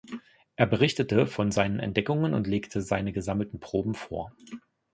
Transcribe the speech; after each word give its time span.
Er 0.55 0.65
berichtete 0.65 1.27
von 1.27 1.51
seinen 1.51 1.79
Entdeckungen 1.79 2.33
und 2.33 2.47
legte 2.47 2.81
seine 2.81 3.13
gesammelten 3.13 3.59
Proben 3.59 3.93
vor. 3.93 4.31